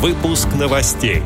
[0.00, 1.22] Выпуск новостей.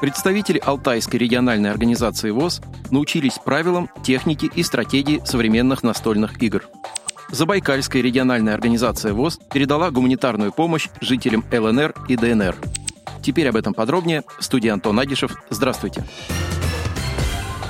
[0.00, 2.60] Представители Алтайской региональной организации ВОЗ
[2.92, 6.62] научились правилам, технике и стратегии современных настольных игр.
[7.30, 12.54] Забайкальская региональная организация ВОЗ передала гуманитарную помощь жителям ЛНР и ДНР.
[13.20, 14.22] Теперь об этом подробнее.
[14.38, 15.36] Студия Антон Агишев.
[15.50, 16.04] Здравствуйте.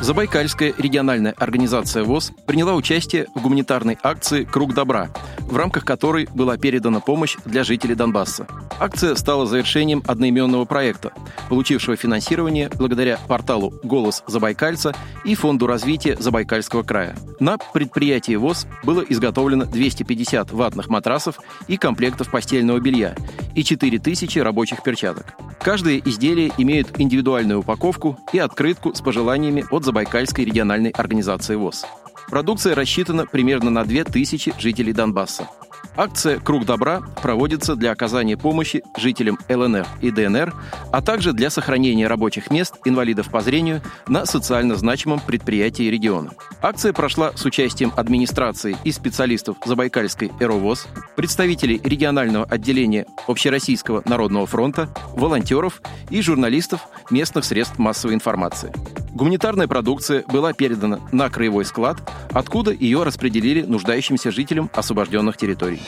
[0.03, 5.09] Забайкальская региональная организация ВОЗ приняла участие в гуманитарной акции «Круг добра»,
[5.53, 8.47] в рамках которой была передана помощь для жителей Донбасса.
[8.81, 11.13] Акция стала завершением одноименного проекта,
[11.51, 17.15] получившего финансирование благодаря порталу «Голос Забайкальца» и Фонду развития Забайкальского края.
[17.39, 23.15] На предприятии ВОЗ было изготовлено 250 ватных матрасов и комплектов постельного белья
[23.55, 25.35] и 4000 рабочих перчаток.
[25.61, 31.85] Каждое изделие имеет индивидуальную упаковку и открытку с пожеланиями от Забайкальской региональной организации ВОЗ.
[32.29, 35.49] Продукция рассчитана примерно на 2000 жителей Донбасса.
[35.95, 40.55] Акция «Круг добра» проводится для оказания помощи жителям ЛНР и ДНР,
[40.91, 46.31] а также для сохранения рабочих мест инвалидов по зрению на социально значимом предприятии региона.
[46.63, 54.89] Акция прошла с участием администрации и специалистов Забайкальской «Эровоз», представителей регионального отделения Общероссийского народного фронта,
[55.15, 58.73] волонтеров и журналистов местных средств массовой информации.
[59.15, 61.99] Гуманитарная продукция была передана на краевой склад,
[62.33, 65.83] откуда ее распределили нуждающимся жителям освобожденных территорий.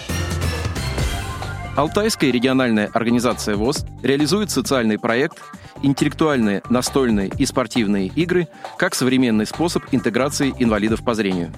[1.74, 5.38] Алтайская региональная организация ВОЗ реализует социальный проект
[5.82, 8.46] «Интеллектуальные, настольные и спортивные игры
[8.78, 11.52] как современный способ интеграции инвалидов по зрению».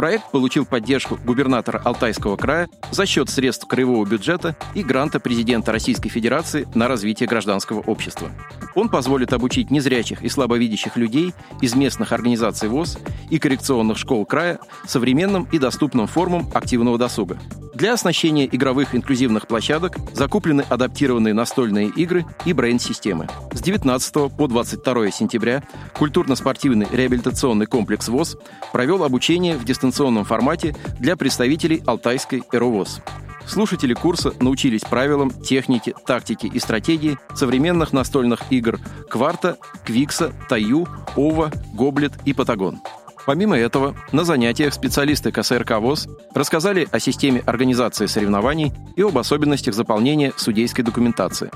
[0.00, 6.08] Проект получил поддержку губернатора Алтайского края за счет средств краевого бюджета и гранта президента Российской
[6.08, 8.30] Федерации на развитие гражданского общества.
[8.74, 12.98] Он позволит обучить незрячих и слабовидящих людей из местных организаций ВОЗ
[13.28, 17.38] и коррекционных школ края современным и доступным формам активного досуга.
[17.80, 23.26] Для оснащения игровых инклюзивных площадок закуплены адаптированные настольные игры и брейн-системы.
[23.54, 25.62] С 19 по 22 сентября
[25.94, 28.36] культурно-спортивный реабилитационный комплекс ВОЗ
[28.70, 33.00] провел обучение в дистанционном формате для представителей Алтайской «Эровоз».
[33.46, 40.86] Слушатели курса научились правилам, технике, тактике и стратегии современных настольных игр «Кварта», «Квикса», «Таю»,
[41.16, 42.82] «Ова», «Гоблет» и «Патагон».
[43.26, 49.74] Помимо этого, на занятиях специалисты КСРК ВОЗ рассказали о системе организации соревнований и об особенностях
[49.74, 51.50] заполнения судейской документации.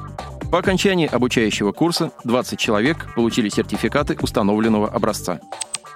[0.51, 5.41] По окончании обучающего курса 20 человек получили сертификаты установленного образца.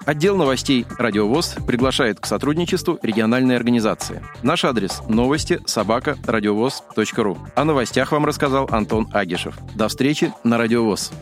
[0.04, 4.22] Отдел новостей «Радиовоз» приглашает к сотрудничеству региональной организации.
[4.42, 7.38] Наш адрес– новости собака радиовоз.ру.
[7.54, 9.58] О новостях вам рассказал Антон Агишев.
[9.74, 11.12] До встречи на «Радиовоз».